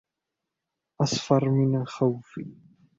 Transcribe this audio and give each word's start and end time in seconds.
اصفر 1.01 1.49
من 1.49 1.75
الخوف 1.81 2.37